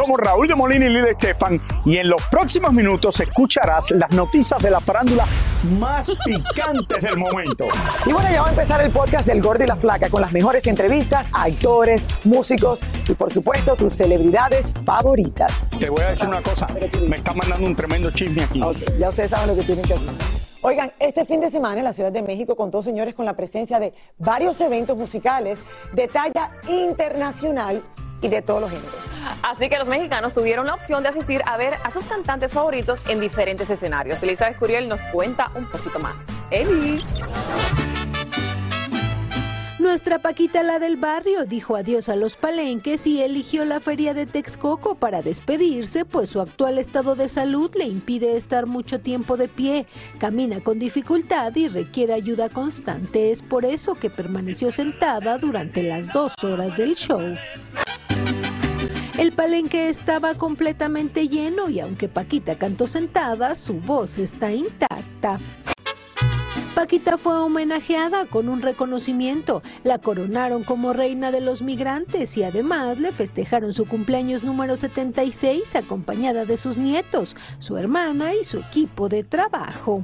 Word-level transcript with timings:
Somos 0.00 0.18
Raúl 0.18 0.48
de 0.48 0.54
Molina 0.54 0.86
y 0.86 0.88
Lidia 0.88 1.10
Estefan 1.10 1.60
y 1.84 1.98
en 1.98 2.08
los 2.08 2.22
próximos 2.30 2.72
minutos 2.72 3.20
escucharás 3.20 3.90
las 3.90 4.10
noticias 4.12 4.62
de 4.62 4.70
la 4.70 4.80
farándula 4.80 5.26
más 5.78 6.16
picantes 6.24 7.02
del 7.02 7.18
momento. 7.18 7.66
Y 8.06 8.12
bueno, 8.14 8.30
ya 8.32 8.40
va 8.40 8.46
a 8.46 8.50
empezar 8.50 8.80
el 8.80 8.90
podcast 8.92 9.26
del 9.26 9.42
Gordi 9.42 9.64
y 9.64 9.66
la 9.66 9.76
Flaca 9.76 10.08
con 10.08 10.22
las 10.22 10.32
mejores 10.32 10.66
entrevistas 10.68 11.28
a 11.34 11.42
actores, 11.42 12.08
músicos 12.24 12.80
y 13.06 13.12
por 13.12 13.30
supuesto 13.30 13.76
tus 13.76 13.92
celebridades 13.92 14.72
favoritas. 14.86 15.68
Te 15.78 15.90
voy 15.90 16.00
a 16.00 16.06
decir 16.12 16.28
una 16.28 16.42
cosa, 16.42 16.66
me 17.06 17.16
está 17.16 17.34
mandando 17.34 17.66
un 17.66 17.76
tremendo 17.76 18.10
chisme 18.10 18.44
aquí. 18.44 18.62
Ya 18.98 19.10
ustedes 19.10 19.28
saben 19.28 19.48
lo 19.48 19.54
que 19.54 19.64
tienen 19.64 19.84
que 19.84 19.92
hacer. 19.92 20.08
Oigan, 20.62 20.92
este 20.98 21.26
fin 21.26 21.42
de 21.42 21.50
semana 21.50 21.76
en 21.76 21.84
la 21.84 21.92
Ciudad 21.92 22.10
de 22.10 22.22
México 22.22 22.56
contó, 22.56 22.80
señores, 22.80 23.14
con 23.14 23.26
la 23.26 23.34
presencia 23.34 23.78
de 23.78 23.92
varios 24.16 24.58
eventos 24.62 24.96
musicales 24.96 25.58
de 25.92 26.08
talla 26.08 26.52
internacional 26.70 27.82
y 28.20 28.28
de 28.28 28.42
todos 28.42 28.62
los 28.62 28.70
géneros. 28.70 28.94
Así 29.42 29.68
que 29.68 29.78
los 29.78 29.88
mexicanos 29.88 30.34
tuvieron 30.34 30.66
la 30.66 30.74
opción 30.74 31.02
de 31.02 31.10
asistir 31.10 31.42
a 31.46 31.56
ver 31.56 31.74
a 31.84 31.90
sus 31.90 32.06
cantantes 32.06 32.52
favoritos 32.52 33.02
en 33.08 33.20
diferentes 33.20 33.70
escenarios. 33.70 34.22
Elizabeth 34.22 34.58
Curiel 34.58 34.88
nos 34.88 35.02
cuenta 35.04 35.50
un 35.54 35.66
poquito 35.66 35.98
más. 35.98 36.18
Eli. 36.50 37.02
Nuestra 39.80 40.18
Paquita, 40.18 40.62
la 40.62 40.78
del 40.78 40.96
barrio, 40.96 41.46
dijo 41.46 41.74
adiós 41.74 42.10
a 42.10 42.16
los 42.16 42.36
palenques 42.36 43.06
y 43.06 43.22
eligió 43.22 43.64
la 43.64 43.80
feria 43.80 44.12
de 44.12 44.26
Texcoco 44.26 44.94
para 44.94 45.22
despedirse, 45.22 46.04
pues 46.04 46.28
su 46.28 46.40
actual 46.42 46.78
estado 46.78 47.14
de 47.14 47.30
salud 47.30 47.70
le 47.74 47.84
impide 47.84 48.36
estar 48.36 48.66
mucho 48.66 49.00
tiempo 49.00 49.38
de 49.38 49.48
pie. 49.48 49.86
Camina 50.18 50.60
con 50.60 50.78
dificultad 50.78 51.56
y 51.56 51.68
requiere 51.68 52.12
ayuda 52.12 52.50
constante. 52.50 53.30
Es 53.30 53.40
por 53.40 53.64
eso 53.64 53.94
que 53.94 54.10
permaneció 54.10 54.70
sentada 54.70 55.38
durante 55.38 55.82
las 55.82 56.12
dos 56.12 56.34
horas 56.44 56.76
del 56.76 56.94
show. 56.94 57.36
El 59.20 59.32
palenque 59.32 59.90
estaba 59.90 60.32
completamente 60.32 61.28
lleno 61.28 61.68
y 61.68 61.78
aunque 61.80 62.08
Paquita 62.08 62.56
cantó 62.56 62.86
sentada, 62.86 63.54
su 63.54 63.74
voz 63.74 64.16
está 64.16 64.50
intacta. 64.50 65.38
Paquita 66.74 67.18
fue 67.18 67.38
homenajeada 67.38 68.24
con 68.24 68.48
un 68.48 68.62
reconocimiento, 68.62 69.62
la 69.84 69.98
coronaron 69.98 70.64
como 70.64 70.94
reina 70.94 71.32
de 71.32 71.42
los 71.42 71.60
migrantes 71.60 72.34
y 72.38 72.44
además 72.44 72.98
le 72.98 73.12
festejaron 73.12 73.74
su 73.74 73.86
cumpleaños 73.86 74.42
número 74.42 74.78
76 74.78 75.76
acompañada 75.76 76.46
de 76.46 76.56
sus 76.56 76.78
nietos, 76.78 77.36
su 77.58 77.76
hermana 77.76 78.32
y 78.32 78.44
su 78.44 78.60
equipo 78.60 79.10
de 79.10 79.22
trabajo. 79.22 80.02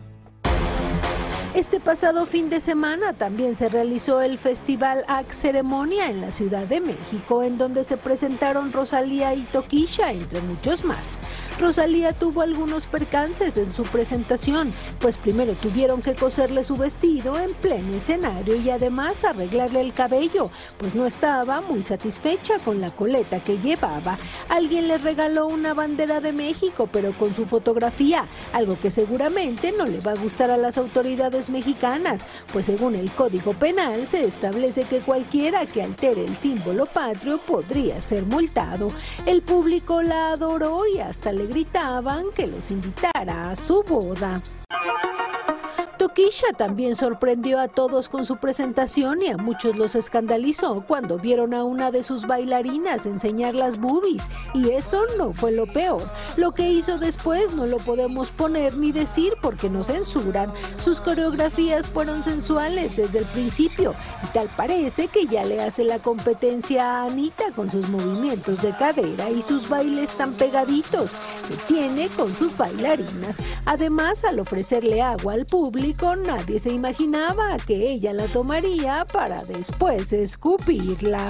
Este 1.56 1.80
pasado 1.80 2.26
fin 2.26 2.50
de 2.50 2.60
semana 2.60 3.14
también 3.14 3.56
se 3.56 3.70
realizó 3.70 4.20
el 4.20 4.36
Festival 4.36 5.06
AC 5.08 5.32
Ceremonia 5.32 6.10
en 6.10 6.20
la 6.20 6.30
Ciudad 6.30 6.66
de 6.66 6.82
México, 6.82 7.42
en 7.42 7.56
donde 7.56 7.82
se 7.82 7.96
presentaron 7.96 8.74
Rosalía 8.74 9.32
y 9.32 9.40
Toquisha, 9.44 10.12
entre 10.12 10.42
muchos 10.42 10.84
más. 10.84 11.12
Rosalía 11.58 12.12
tuvo 12.12 12.42
algunos 12.42 12.84
percances 12.84 13.56
en 13.56 13.72
su 13.72 13.82
presentación, 13.84 14.72
pues 14.98 15.16
primero 15.16 15.54
tuvieron 15.54 16.02
que 16.02 16.14
coserle 16.14 16.62
su 16.64 16.76
vestido 16.76 17.38
en 17.38 17.54
pleno 17.54 17.96
escenario 17.96 18.56
y 18.56 18.68
además 18.68 19.24
arreglarle 19.24 19.80
el 19.80 19.94
cabello, 19.94 20.50
pues 20.76 20.94
no 20.94 21.06
estaba 21.06 21.62
muy 21.62 21.82
satisfecha 21.82 22.58
con 22.58 22.82
la 22.82 22.90
coleta 22.90 23.40
que 23.40 23.56
llevaba. 23.56 24.18
Alguien 24.50 24.86
le 24.86 24.98
regaló 24.98 25.46
una 25.46 25.72
bandera 25.72 26.20
de 26.20 26.32
México, 26.32 26.90
pero 26.92 27.12
con 27.12 27.34
su 27.34 27.46
fotografía, 27.46 28.26
algo 28.52 28.78
que 28.78 28.90
seguramente 28.90 29.72
no 29.72 29.86
le 29.86 30.00
va 30.00 30.12
a 30.12 30.16
gustar 30.16 30.50
a 30.50 30.58
las 30.58 30.76
autoridades 30.76 31.48
mexicanas, 31.48 32.26
pues 32.52 32.66
según 32.66 32.94
el 32.94 33.10
Código 33.10 33.54
Penal 33.54 34.06
se 34.06 34.26
establece 34.26 34.82
que 34.84 35.00
cualquiera 35.00 35.64
que 35.64 35.82
altere 35.82 36.26
el 36.26 36.36
símbolo 36.36 36.84
patrio 36.84 37.38
podría 37.38 37.98
ser 38.02 38.24
multado. 38.24 38.92
El 39.24 39.40
público 39.40 40.02
la 40.02 40.32
adoró 40.32 40.82
y 40.86 40.98
hasta 40.98 41.32
le 41.32 41.45
gritaban 41.46 42.26
que 42.34 42.46
los 42.46 42.70
invitara 42.70 43.50
a 43.50 43.56
su 43.56 43.82
boda. 43.82 44.42
Toquisha 46.16 46.54
también 46.56 46.96
sorprendió 46.96 47.60
a 47.60 47.68
todos 47.68 48.08
con 48.08 48.24
su 48.24 48.38
presentación 48.38 49.20
y 49.20 49.28
a 49.28 49.36
muchos 49.36 49.76
los 49.76 49.94
escandalizó 49.94 50.82
cuando 50.88 51.18
vieron 51.18 51.52
a 51.52 51.62
una 51.62 51.90
de 51.90 52.02
sus 52.02 52.26
bailarinas 52.26 53.04
enseñar 53.04 53.54
las 53.54 53.78
boobies. 53.78 54.22
Y 54.54 54.70
eso 54.70 55.02
no 55.18 55.34
fue 55.34 55.52
lo 55.52 55.66
peor. 55.66 56.02
Lo 56.38 56.52
que 56.52 56.70
hizo 56.70 56.96
después 56.96 57.52
no 57.52 57.66
lo 57.66 57.76
podemos 57.76 58.30
poner 58.30 58.78
ni 58.78 58.92
decir 58.92 59.34
porque 59.42 59.68
nos 59.68 59.88
censuran. 59.88 60.50
Sus 60.78 61.02
coreografías 61.02 61.86
fueron 61.86 62.22
sensuales 62.22 62.96
desde 62.96 63.18
el 63.18 63.26
principio 63.26 63.94
y 64.24 64.26
tal 64.28 64.48
parece 64.56 65.08
que 65.08 65.26
ya 65.26 65.44
le 65.44 65.62
hace 65.62 65.84
la 65.84 65.98
competencia 65.98 66.94
a 66.94 67.04
Anita 67.04 67.52
con 67.54 67.70
sus 67.70 67.90
movimientos 67.90 68.62
de 68.62 68.70
cadera 68.70 69.28
y 69.28 69.42
sus 69.42 69.68
bailes 69.68 70.12
tan 70.12 70.32
pegaditos 70.32 71.12
que 71.46 71.56
tiene 71.68 72.08
con 72.08 72.34
sus 72.34 72.56
bailarinas. 72.56 73.42
Además, 73.66 74.24
al 74.24 74.40
ofrecerle 74.40 75.02
agua 75.02 75.34
al 75.34 75.44
público, 75.44 76.05
nadie 76.14 76.58
se 76.60 76.70
imaginaba 76.70 77.56
que 77.66 77.74
ella 77.74 78.12
la 78.12 78.28
tomaría 78.28 79.04
para 79.12 79.42
después 79.42 80.12
escupirla. 80.12 81.28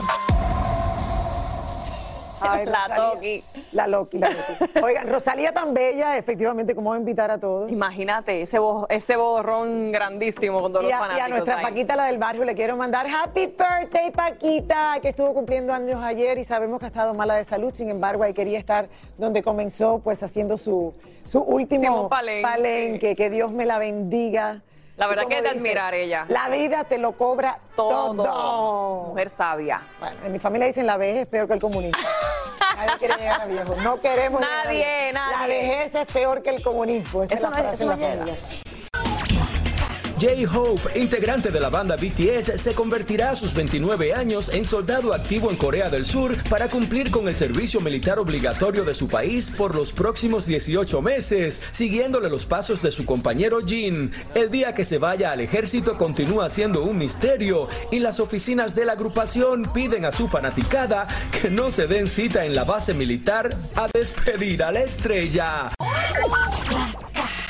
Ay, 2.39 2.67
La. 2.67 2.95
Toqui. 2.95 3.43
La 3.73 3.87
Loki, 3.87 4.19
la 4.19 4.29
Loki. 4.29 4.79
Oigan, 4.85 5.09
Rosalía 5.09 5.53
tan 5.53 5.73
bella, 5.73 6.19
efectivamente, 6.19 6.75
como 6.75 6.91
va 6.91 6.97
a 6.97 6.99
invitar 6.99 7.31
a 7.31 7.39
todos. 7.39 7.73
Imagínate 7.73 8.43
ese, 8.43 8.59
bo- 8.59 8.87
ese 8.91 9.17
borrón 9.17 9.91
grandísimo 9.91 10.61
con 10.61 10.71
todos 10.73 10.85
Y 10.85 10.89
los 10.89 10.95
a, 10.95 10.97
y 10.97 11.01
fanáticos. 11.01 11.25
a 11.25 11.29
nuestra 11.31 11.57
ahí. 11.59 11.65
Paquita, 11.65 11.97
la 11.97 12.05
del 12.05 12.19
barrio, 12.19 12.45
le 12.45 12.55
quiero 12.55 12.77
mandar 12.77 13.07
Happy 13.09 13.47
Birthday, 13.47 14.11
Paquita, 14.11 14.99
que 15.01 15.09
estuvo 15.09 15.33
cumpliendo 15.33 15.73
años 15.73 16.03
ayer 16.05 16.37
y 16.37 16.45
sabemos 16.45 16.79
que 16.79 16.85
ha 16.85 16.89
estado 16.89 17.15
mala 17.15 17.37
de 17.37 17.45
salud. 17.45 17.73
Sin 17.75 17.89
embargo, 17.89 18.23
ahí 18.23 18.35
quería 18.35 18.59
estar 18.59 18.89
donde 19.17 19.43
comenzó, 19.43 20.01
pues 20.05 20.23
haciendo 20.23 20.59
su, 20.59 20.93
su 21.25 21.39
último 21.41 22.03
Último 22.05 22.09
palenque. 22.43 23.17
Que 23.17 23.31
Dios 23.31 23.51
me 23.51 23.65
la 23.65 23.79
bendiga. 23.79 24.61
La 24.97 25.07
verdad 25.09 25.27
que 25.29 25.37
es 25.39 25.43
de 25.43 25.51
admirar 25.51 25.95
ella. 25.95 26.25
La 26.29 26.49
vida 26.49 26.85
te 26.85 26.97
lo 26.99 27.13
cobra 27.13 27.59
todo. 27.77 28.15
Todo. 28.15 29.05
Mujer 29.09 29.29
sabia. 29.31 29.83
Bueno, 30.01 30.17
en 30.25 30.33
mi 30.33 30.39
familia 30.39 30.67
dicen 30.67 30.87
la 30.87 30.97
vejez 30.97 31.23
es 31.23 31.27
peor 31.27 31.47
que 31.47 31.55
el 31.55 31.61
comunismo. 31.61 31.99
Nadie 32.77 32.99
quiere 32.99 33.15
llegar 33.17 33.41
a 33.43 33.47
viejo. 33.47 33.77
No 33.83 34.01
queremos. 34.01 34.41
Nadie, 34.41 34.85
viejo. 35.11 35.13
La 35.31 35.39
nadie. 35.39 35.55
vejez 35.59 35.95
es 35.95 36.07
peor 36.13 36.43
que 36.43 36.51
el 36.51 36.63
comunismo. 36.63 37.23
Esa 37.23 37.35
Eso 37.35 37.47
es 37.47 37.51
la 37.51 37.51
no- 37.51 37.57
frase 37.57 37.75
eso 37.75 37.85
no 37.85 37.91
la 37.97 38.07
familia. 38.09 38.37
J-Hope, 40.19 40.99
integrante 40.99 41.51
de 41.51 41.61
la 41.61 41.69
banda 41.69 41.97
BTS, 41.97 42.59
se 42.59 42.75
convertirá 42.75 43.33
a 43.33 43.35
sus 43.35 43.53
29 43.53 44.15
años 44.15 44.49
en 44.49 44.65
soldado 44.65 45.13
activo 45.13 45.51
en 45.51 45.57
Corea 45.57 45.91
del 45.91 46.07
Sur 46.07 46.35
para 46.49 46.69
cumplir 46.69 47.11
con 47.11 47.29
el 47.29 47.35
servicio 47.35 47.81
militar 47.81 48.19
obligatorio 48.19 48.85
de 48.85 48.95
su 48.95 49.09
país 49.09 49.51
por 49.51 49.75
los 49.75 49.93
próximos 49.93 50.47
18 50.47 51.03
meses, 51.03 51.61
siguiéndole 51.71 52.31
los 52.31 52.47
pasos 52.47 52.81
de 52.81 52.93
su 52.93 53.05
compañero 53.05 53.59
Jin. 53.61 54.11
El 54.35 54.51
día 54.51 54.73
que 54.73 54.85
se 54.85 54.97
vaya 54.97 55.33
al 55.33 55.41
ejército 55.41 55.99
continúa 55.99 56.49
siendo 56.49 56.83
un 56.83 56.97
misterio 56.97 57.69
y 57.91 57.99
las 57.99 58.19
oficinas 58.19 58.75
de 58.75 58.87
la 58.87 58.93
agrupación 58.93 59.71
piden 59.75 60.07
a 60.07 60.13
su 60.13 60.29
fanaticada 60.29 61.09
que 61.43 61.51
no 61.51 61.71
se 61.71 61.87
den 61.87 62.09
cita 62.09 62.47
en 62.47 62.55
la 62.55 62.65
base 62.65 62.95
militar 62.95 63.51
a 63.75 63.87
despedir 63.93 64.63
a 64.63 64.73
la 64.73 64.81
estrella. 64.81 65.73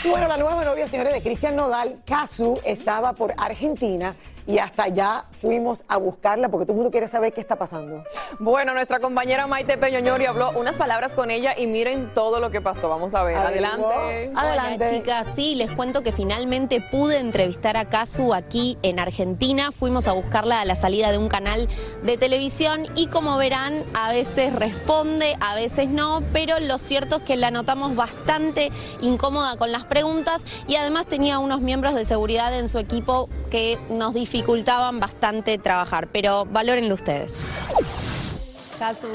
Bueno, 0.08 0.28
la 0.28 0.36
nueva 0.36 0.64
novia, 0.64 0.86
señores, 0.86 1.12
de 1.12 1.20
Cristian 1.20 1.56
Nodal, 1.56 1.96
Casu, 2.06 2.60
estaba 2.64 3.12
por 3.14 3.34
Argentina 3.36 4.14
y 4.46 4.58
hasta 4.58 4.84
allá 4.84 5.24
fuimos 5.40 5.82
a 5.88 5.96
buscarla 5.96 6.48
porque 6.48 6.66
todo 6.66 6.72
el 6.72 6.76
mundo 6.76 6.90
quiere 6.90 7.08
saber 7.08 7.32
qué 7.32 7.40
está 7.40 7.56
pasando. 7.56 8.04
Bueno, 8.38 8.74
nuestra 8.74 9.00
compañera 9.00 9.46
Maite 9.46 9.76
Peñoñori 9.76 10.26
habló 10.26 10.52
unas 10.52 10.76
palabras 10.76 11.16
con 11.16 11.30
ella 11.30 11.54
y 11.58 11.66
miren 11.66 12.12
todo 12.14 12.38
lo 12.38 12.50
que 12.50 12.60
pasó. 12.60 12.88
Vamos 12.88 13.14
a 13.14 13.22
ver, 13.22 13.36
adelante. 13.36 14.30
Hola 14.30 14.78
chicas, 14.88 15.28
sí, 15.34 15.54
les 15.54 15.70
cuento 15.72 16.02
que 16.02 16.12
finalmente 16.12 16.80
pude 16.80 17.18
entrevistar 17.18 17.76
a 17.76 17.86
Casu 17.86 18.34
aquí 18.34 18.78
en 18.82 19.00
Argentina. 19.00 19.72
Fuimos 19.72 20.06
a 20.06 20.12
buscarla 20.12 20.60
a 20.60 20.64
la 20.64 20.76
salida 20.76 21.10
de 21.10 21.18
un 21.18 21.28
canal 21.28 21.68
de 22.04 22.16
televisión 22.16 22.86
y 22.94 23.08
como 23.08 23.36
verán, 23.38 23.82
a 23.94 24.12
veces 24.12 24.54
responde, 24.54 25.36
a 25.40 25.54
veces 25.54 25.88
no, 25.88 26.22
pero 26.32 26.60
lo 26.60 26.78
cierto 26.78 27.16
es 27.16 27.22
que 27.22 27.36
la 27.36 27.50
notamos 27.50 27.96
bastante 27.96 28.70
incómoda 29.00 29.56
con 29.56 29.72
las 29.72 29.84
preguntas 29.84 30.44
y 30.68 30.76
además 30.76 31.06
tenía 31.06 31.38
unos 31.38 31.60
miembros 31.60 31.94
de 31.94 32.04
seguridad 32.04 32.56
en 32.56 32.68
su 32.68 32.78
equipo 32.78 33.28
que 33.50 33.78
nos 33.90 34.14
dificultaban 34.36 35.00
bastante 35.00 35.56
trabajar, 35.56 36.08
pero 36.12 36.44
valórenlo 36.44 36.94
ustedes. 36.94 37.38
Casu, 38.78 39.08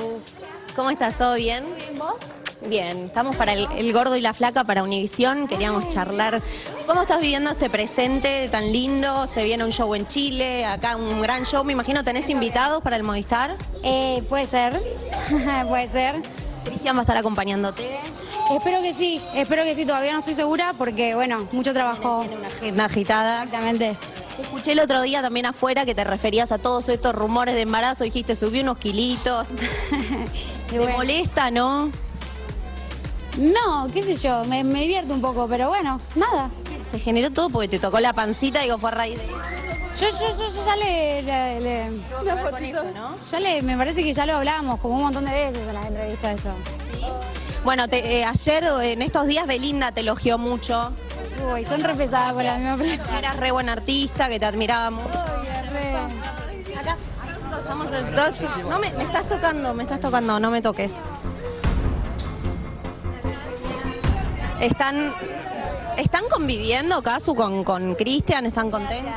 ¿cómo 0.75 0.89
estás? 0.89 1.15
¿Todo 1.15 1.35
bien? 1.35 1.63
bien, 1.75 1.99
¿vos? 1.99 2.31
Bien, 2.67 3.05
estamos 3.05 3.35
para 3.35 3.53
el, 3.53 3.67
el 3.75 3.93
gordo 3.93 4.15
y 4.15 4.21
la 4.21 4.33
flaca 4.33 4.63
para 4.63 4.81
Univisión. 4.81 5.47
Queríamos 5.47 5.89
charlar. 5.89 6.41
¿Cómo 6.87 7.03
estás 7.03 7.21
viviendo 7.21 7.51
este 7.51 7.69
presente 7.69 8.49
tan 8.49 8.71
lindo? 8.71 9.27
Se 9.27 9.43
viene 9.43 9.63
un 9.63 9.71
show 9.71 9.93
en 9.93 10.07
Chile, 10.07 10.65
acá 10.65 10.95
un 10.95 11.21
gran 11.21 11.45
show. 11.45 11.63
Me 11.63 11.73
imagino, 11.73 12.03
¿tenés 12.03 12.27
invitados 12.29 12.81
para 12.81 12.95
el 12.95 13.03
Movistar? 13.03 13.57
Eh, 13.83 14.23
puede 14.27 14.47
ser, 14.47 14.81
puede 15.67 15.87
ser. 15.87 16.21
Cristian 16.65 16.95
va 16.95 17.01
a 17.01 17.03
estar 17.03 17.17
acompañándote. 17.17 17.99
Espero 18.51 18.81
que 18.81 18.93
sí, 18.93 19.21
espero 19.35 19.63
que 19.63 19.75
sí, 19.75 19.85
todavía 19.85 20.13
no 20.13 20.19
estoy 20.19 20.33
segura 20.33 20.73
porque, 20.77 21.13
bueno, 21.13 21.47
mucho 21.51 21.73
trabajo. 21.73 22.21
Tiene 22.21 22.37
una 22.37 22.47
agenda 22.47 22.85
agitada. 22.85 23.43
Exactamente. 23.43 23.95
Te 24.35 24.41
escuché 24.43 24.71
el 24.73 24.79
otro 24.79 25.01
día 25.01 25.21
también 25.21 25.45
afuera 25.45 25.85
que 25.85 25.93
te 25.95 26.03
referías 26.03 26.51
a 26.51 26.57
todos 26.57 26.89
estos 26.89 27.13
rumores 27.13 27.55
de 27.55 27.61
embarazo. 27.61 28.03
Dijiste, 28.03 28.35
subí 28.35 28.61
unos 28.61 28.77
kilitos. 28.77 29.49
Y 30.71 30.75
¿Te 30.75 30.79
bueno, 30.79 30.97
molesta, 30.99 31.51
no? 31.51 31.91
No, 33.37 33.87
qué 33.93 34.03
sé 34.03 34.15
yo, 34.15 34.45
me, 34.45 34.63
me 34.63 34.79
divierto 34.83 35.13
un 35.13 35.19
poco, 35.19 35.45
pero 35.49 35.67
bueno, 35.67 35.99
nada. 36.15 36.49
Se 36.89 36.97
generó 36.97 37.29
todo 37.29 37.49
porque 37.49 37.67
te 37.67 37.77
tocó 37.77 37.99
la 37.99 38.13
pancita, 38.13 38.61
digo, 38.61 38.77
fue 38.77 38.89
a 38.89 38.93
raíz 38.93 39.17
de 39.19 39.25
eso. 39.25 39.35
Yo, 39.99 40.29
yo, 40.29 40.37
yo, 40.47 40.55
yo 40.55 40.65
ya 40.65 40.75
le, 40.77 41.21
le- 41.23 41.59
le- 41.59 41.89
Tuvo 42.09 42.23
que 42.23 42.33
ver 42.35 42.49
con 42.51 42.63
eso, 42.63 42.83
¿no? 42.95 43.17
ya 43.21 43.39
le, 43.41 43.61
me 43.63 43.75
parece 43.75 44.01
que 44.01 44.13
ya 44.13 44.25
lo 44.25 44.35
hablábamos 44.37 44.79
como 44.79 44.95
un 44.95 45.01
montón 45.03 45.25
de 45.25 45.31
veces 45.31 45.57
en 45.67 45.73
las 45.73 45.85
entrevistas 45.87 46.37
esto. 46.37 46.49
Bueno, 47.65 47.89
te- 47.89 48.19
eh, 48.19 48.23
ayer, 48.25 48.63
en 48.83 49.01
estos 49.01 49.27
días, 49.27 49.45
Belinda 49.47 49.91
te 49.91 49.99
elogió 49.99 50.37
mucho. 50.37 50.93
Uy, 51.43 51.65
son 51.65 51.81
re 51.83 51.95
pesadas 51.95 52.33
con 52.33 52.45
la 52.45 52.55
misma 52.55 52.77
pregunta. 52.77 53.17
Eras 53.19 53.37
re 53.37 53.51
buen 53.51 53.69
artista, 53.69 54.29
que 54.29 54.39
te. 54.39 54.51
Re- 54.51 55.95
Acá, 56.79 56.97
estamos 57.59 57.89
todos- 57.89 58.65
No 58.69 58.79
me, 58.79 58.91
me 58.93 59.03
estás 59.03 59.27
tocando, 59.27 59.73
me 59.73 59.83
estás 59.83 59.99
tocando, 59.99 60.39
no 60.39 60.51
me 60.51 60.61
toques. 60.61 60.95
¿Están, 64.59 65.11
están 65.97 66.23
conviviendo, 66.29 67.01
Casu, 67.01 67.33
con, 67.35 67.63
con 67.63 67.95
Cristian? 67.95 68.45
¿Están 68.45 68.69
contentos? 68.69 69.13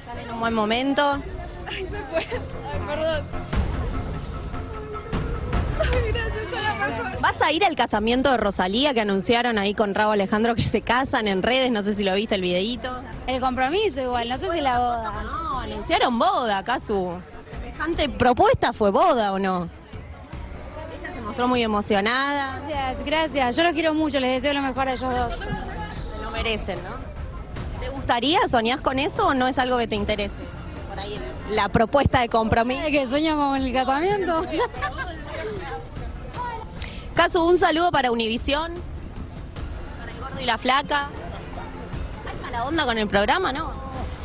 ¿Están 0.00 0.18
en 0.24 0.30
un 0.32 0.40
buen 0.40 0.54
momento? 0.54 1.18
¿Vas 7.20 7.40
a 7.42 7.52
ir 7.52 7.64
al 7.64 7.74
casamiento 7.76 8.30
de 8.30 8.36
Rosalía 8.38 8.94
que 8.94 9.00
anunciaron 9.02 9.58
ahí 9.58 9.74
con 9.74 9.94
Raúl 9.94 10.14
Alejandro 10.14 10.54
que 10.54 10.62
se 10.62 10.80
casan 10.80 11.28
en 11.28 11.42
redes? 11.42 11.70
No 11.70 11.82
sé 11.82 11.92
si 11.94 12.02
lo 12.04 12.14
viste 12.14 12.34
el 12.34 12.40
videíto. 12.40 12.90
El 13.26 13.40
compromiso 13.40 14.00
igual, 14.00 14.28
no 14.28 14.38
sé 14.38 14.50
si 14.52 14.60
la 14.60 14.78
boda. 14.78 15.12
No, 15.22 15.60
anunciaron 15.60 16.18
boda, 16.18 16.62
Casu. 16.64 17.20
Semejante 17.50 18.08
propuesta 18.08 18.72
fue 18.72 18.90
boda 18.90 19.32
o 19.32 19.38
no. 19.38 19.68
Ella 20.98 21.12
se 21.14 21.20
mostró 21.20 21.46
muy 21.46 21.62
emocionada. 21.62 22.60
Gracias, 22.68 23.04
gracias. 23.04 23.56
Yo 23.56 23.62
los 23.64 23.72
quiero 23.74 23.92
mucho, 23.94 24.18
les 24.18 24.42
deseo 24.42 24.54
lo 24.54 24.62
mejor 24.62 24.88
a 24.88 24.92
ellos 24.94 25.12
dos. 25.14 25.40
Lo 26.22 26.30
merecen, 26.30 26.82
¿no? 26.82 26.96
¿Te 27.80 27.88
gustaría, 27.90 28.40
soñás 28.48 28.80
con 28.80 28.98
eso 28.98 29.28
o 29.28 29.34
no 29.34 29.46
es 29.46 29.58
algo 29.58 29.76
que 29.78 29.86
te 29.86 29.96
interese? 29.96 30.34
Por 30.88 30.98
ahí 30.98 31.14
el- 31.48 31.56
la 31.56 31.68
propuesta 31.68 32.20
de 32.20 32.28
compromiso. 32.28 32.86
que 32.90 33.06
sueño 33.06 33.36
con 33.36 33.56
el 33.60 33.72
casamiento? 33.72 34.42
Casu, 37.20 37.44
un 37.44 37.58
saludo 37.58 37.92
para 37.92 38.10
Univisión, 38.10 38.72
para 39.98 40.10
el 40.10 40.18
gordo 40.20 40.40
y 40.40 40.46
la 40.46 40.56
flaca. 40.56 41.10
¿Hay 42.26 42.42
mala 42.42 42.64
onda 42.64 42.86
con 42.86 42.96
el 42.96 43.08
programa, 43.08 43.52
no? 43.52 43.70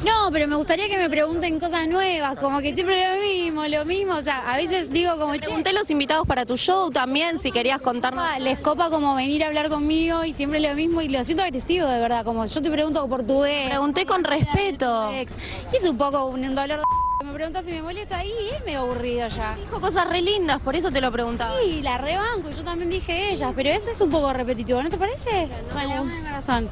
No, 0.05 0.29
pero 0.31 0.47
me 0.47 0.55
gustaría 0.55 0.87
que 0.87 0.97
me 0.97 1.09
pregunten 1.09 1.59
cosas 1.59 1.89
nuevas, 1.89 2.37
como 2.37 2.61
que 2.61 2.73
siempre 2.73 3.05
lo 3.05 3.21
mismo, 3.21 3.67
lo 3.67 3.83
mismo. 3.83 4.13
O 4.13 4.21
sea, 4.21 4.49
a 4.49 4.55
veces 4.55 4.91
digo 4.91 5.17
como, 5.19 5.33
che, 5.33 5.41
Pregunté 5.41 5.73
los 5.73 5.89
invitados 5.89 6.25
para 6.25 6.45
tu 6.45 6.55
show 6.55 6.89
también, 6.89 7.37
si 7.37 7.51
querías 7.51 7.81
contarnos. 7.81 8.25
ah, 8.25 8.39
les 8.39 8.59
copa 8.59 8.89
como 8.89 9.13
venir 9.13 9.43
a 9.43 9.47
hablar 9.47 9.67
conmigo 9.67 10.23
y 10.23 10.31
siempre 10.31 10.61
lo 10.61 10.73
mismo 10.73 11.01
y 11.01 11.09
lo 11.09 11.21
siento 11.25 11.43
agresivo 11.43 11.87
de 11.87 11.99
verdad, 11.99 12.23
como 12.23 12.45
yo 12.45 12.61
te 12.61 12.71
pregunto 12.71 13.05
por 13.09 13.23
tu 13.23 13.43
ex. 13.43 13.71
Pregunté 13.71 14.05
con 14.05 14.23
respeto. 14.23 15.11
ex. 15.11 15.33
Y 15.73 15.75
es 15.75 15.83
un 15.83 15.97
poco 15.97 16.27
un 16.27 16.55
dolor 16.55 16.79
de 16.79 17.04
me 17.25 17.33
preguntas 17.33 17.65
si 17.65 17.71
me 17.71 17.81
molesta 17.81 18.23
y 18.23 18.29
es 18.29 18.63
medio 18.65 18.81
aburrido 18.81 19.27
ya. 19.27 19.55
Dijo 19.55 19.81
cosas 19.81 20.07
re 20.07 20.21
lindas, 20.21 20.59
por 20.61 20.75
eso 20.75 20.91
te 20.91 21.01
lo 21.01 21.11
preguntaba. 21.11 21.55
Sí, 21.61 21.81
la 21.81 21.97
rebanco, 21.97 22.51
yo 22.51 22.63
también 22.63 22.89
dije 22.89 23.31
ellas, 23.31 23.51
pero 23.55 23.69
eso 23.69 23.91
es 23.91 23.99
un 24.01 24.11
poco 24.11 24.31
repetitivo, 24.33 24.81
¿no 24.81 24.89
te 24.89 24.97
parece? 24.97 25.49
Bueno, 25.73 26.03
tienes 26.03 26.31
razón. 26.31 26.69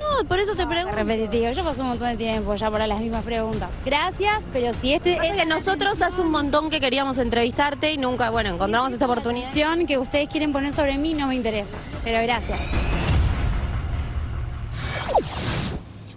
No, 0.00 0.28
por 0.28 0.38
eso 0.38 0.54
te 0.54 0.66
pregunto. 0.66 0.96
repetitivo, 0.96 1.50
yo 1.50 1.64
paso 1.64 1.82
un 1.82 1.88
montón 1.88 2.08
de 2.08 2.16
tiempo 2.16 2.54
ya 2.54 2.70
para 2.70 2.86
las 2.86 3.00
mismas 3.00 3.24
preguntas. 3.24 3.70
Gracias, 3.84 4.48
pero 4.52 4.72
si 4.72 4.94
este 4.94 5.14
Es 5.14 5.34
que 5.34 5.46
nosotros 5.46 6.00
hace 6.00 6.22
un 6.22 6.30
montón 6.30 6.70
que 6.70 6.80
queríamos 6.80 7.18
entrevistarte 7.18 7.92
y 7.92 7.98
nunca, 7.98 8.30
bueno, 8.30 8.50
encontramos 8.50 8.92
esta 8.92 9.06
oportunidad. 9.06 9.48
opción 9.48 9.86
que 9.86 9.98
ustedes 9.98 10.28
quieren 10.28 10.52
poner 10.52 10.72
sobre 10.72 10.96
mí 10.96 11.14
no 11.14 11.26
me 11.26 11.34
interesa, 11.34 11.74
pero 12.04 12.22
gracias. 12.22 12.58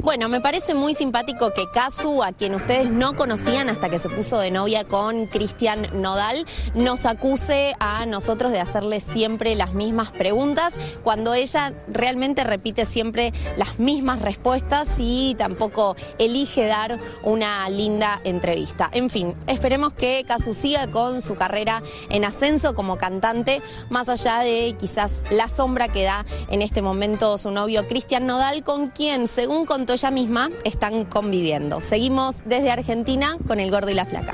Bueno, 0.10 0.28
me 0.28 0.42
parece 0.42 0.74
muy 0.74 0.96
simpático 0.96 1.54
que 1.54 1.70
Casu, 1.70 2.24
a 2.24 2.32
quien 2.32 2.56
ustedes 2.56 2.90
no 2.90 3.16
conocían 3.16 3.70
hasta 3.70 3.90
que 3.90 4.00
se 4.00 4.10
puso 4.10 4.40
de 4.40 4.50
novia 4.50 4.84
con 4.84 5.28
Cristian 5.28 6.02
Nodal, 6.02 6.48
nos 6.74 7.06
acuse 7.06 7.76
a 7.80 8.08
nosotros 8.08 8.52
de 8.52 8.60
hacerle 8.60 9.02
siempre 9.02 9.54
las 9.54 9.76
mismas 9.76 10.10
preguntas, 10.10 10.80
cuando 11.04 11.36
ella 11.36 11.76
realmente 11.88 12.44
repite 12.44 12.86
siempre 12.86 13.34
las 13.56 13.78
mismas 13.78 14.20
respuestas 14.24 14.96
y 14.98 15.36
tampoco 15.38 15.96
elige 16.18 16.66
dar 16.66 16.98
una 17.22 17.70
linda 17.70 18.20
entrevista. 18.24 18.90
En 18.92 19.12
fin, 19.12 19.36
esperemos 19.46 19.94
que 19.94 20.26
Casu 20.28 20.56
siga 20.56 20.88
con 20.88 21.22
su 21.22 21.36
carrera 21.36 21.84
en 22.10 22.26
ascenso 22.26 22.74
como 22.74 22.98
cantante, 22.98 23.62
más 23.92 24.10
allá 24.10 24.40
de 24.40 24.76
quizás 24.80 25.22
la 25.30 25.48
sombra 25.48 25.88
que 25.88 26.06
da 26.06 26.26
en 26.50 26.64
este 26.64 26.82
momento 26.82 27.38
su 27.38 27.52
novio 27.52 27.88
Cristian 27.88 28.26
Nodal, 28.26 28.64
con 28.64 28.88
quien, 28.88 29.28
según 29.28 29.68
contó 29.68 29.99
ella 30.00 30.12
misma, 30.12 30.50
están 30.64 31.04
conviviendo. 31.06 31.82
Seguimos 31.82 32.44
desde 32.46 32.72
Argentina 32.72 33.38
con 33.48 33.60
el 33.60 33.70
gordo 33.70 33.90
y 33.90 33.94
la 33.96 34.06
flaca. 34.06 34.34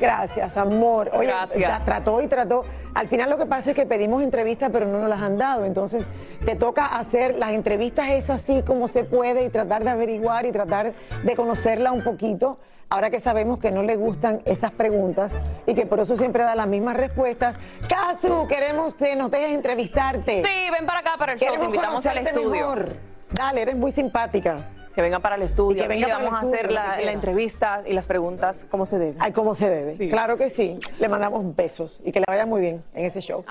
Gracias, 0.00 0.56
amor. 0.56 1.10
Oye, 1.12 1.26
Gracias. 1.28 1.70
tra- 1.82 1.84
trató 1.84 2.22
y 2.22 2.26
trató. 2.26 2.64
Al 2.94 3.06
final 3.06 3.30
lo 3.30 3.36
que 3.38 3.46
pasa 3.46 3.70
es 3.70 3.76
que 3.76 3.86
pedimos 3.86 4.22
entrevistas, 4.22 4.70
pero 4.72 4.86
no 4.86 4.98
nos 4.98 5.08
las 5.08 5.20
han 5.22 5.36
dado. 5.38 5.64
Entonces, 5.64 6.04
te 6.44 6.56
toca 6.56 6.86
hacer 6.86 7.38
las 7.38 7.52
entrevistas 7.52 8.08
es 8.08 8.30
así 8.30 8.62
como 8.62 8.88
se 8.88 9.04
puede 9.04 9.44
y 9.44 9.48
tratar 9.50 9.84
de 9.84 9.90
averiguar 9.90 10.44
y 10.46 10.52
tratar 10.52 10.92
de 11.22 11.36
conocerla 11.36 11.92
un 11.92 12.02
poquito. 12.02 12.58
Ahora 12.88 13.10
que 13.10 13.20
sabemos 13.20 13.60
que 13.60 13.70
no 13.70 13.82
le 13.84 13.94
gustan 13.94 14.40
esas 14.46 14.72
preguntas 14.72 15.36
y 15.66 15.74
que 15.74 15.86
por 15.86 16.00
eso 16.00 16.16
siempre 16.16 16.42
da 16.42 16.56
las 16.56 16.66
mismas 16.66 16.96
respuestas. 16.96 17.56
Casu, 17.88 18.48
queremos 18.48 18.94
que 18.94 19.14
nos 19.14 19.30
dejes 19.30 19.52
entrevistarte. 19.52 20.42
Sí, 20.44 20.70
ven 20.72 20.86
para 20.86 20.98
acá 21.00 21.12
para 21.16 21.34
el 21.34 21.38
show, 21.38 21.56
te 21.56 21.64
invitamos 21.64 22.04
al 22.06 22.18
estudio. 22.18 22.50
mejor. 22.50 22.96
Dale, 23.32 23.62
eres 23.62 23.76
muy 23.76 23.92
simpática. 23.92 24.66
Que 25.00 25.04
venga 25.04 25.20
para 25.20 25.36
el 25.36 25.42
estudio 25.42 25.78
Y 25.78 25.80
que 25.80 25.88
venga 25.88 26.08
y 26.08 26.10
para 26.10 26.22
el 26.22 26.30
vamos 26.30 26.44
a 26.44 26.46
hacer 26.46 26.70
la, 26.70 27.00
entrevista 27.10 27.82
y 27.86 27.94
las 27.94 28.06
preguntas 28.06 28.66
como 28.70 28.84
se 28.84 28.98
debe. 28.98 29.16
Ay, 29.18 29.32
como 29.32 29.54
se 29.54 29.66
debe. 29.66 30.10
Claro 30.10 30.36
que 30.36 30.50
sí. 30.50 30.78
Le 30.98 31.08
mandamos 31.08 31.56
besos 31.56 32.02
y 32.04 32.12
que 32.12 32.20
le 32.20 32.26
vaya 32.28 32.44
muy 32.44 32.60
bien 32.60 32.84
en 32.92 33.06
ese 33.06 33.22
show. 33.22 33.42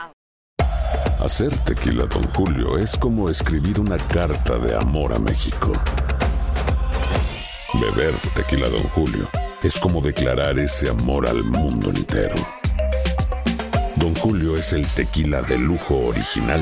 Hacer 1.19 1.57
tequila, 1.65 2.05
Don 2.05 2.21
Julio, 2.35 2.77
es 2.77 2.95
como 2.95 3.31
escribir 3.31 3.79
una 3.79 3.97
carta 3.97 4.59
de 4.59 4.75
amor 4.75 5.11
a 5.11 5.17
México. 5.17 5.71
Beber 7.73 8.13
tequila, 8.35 8.69
Don 8.69 8.83
Julio, 8.89 9.27
es 9.63 9.79
como 9.79 10.01
declarar 10.01 10.59
ese 10.59 10.91
amor 10.91 11.27
al 11.27 11.43
mundo 11.43 11.89
entero. 11.89 12.35
Don 13.95 14.13
Julio 14.17 14.55
es 14.55 14.71
el 14.73 14.85
tequila 14.93 15.41
de 15.41 15.57
lujo 15.57 15.97
original, 16.05 16.61